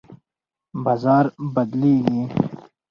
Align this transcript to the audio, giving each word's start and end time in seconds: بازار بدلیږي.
بازار 0.83 1.25
بدلیږي. 1.53 2.21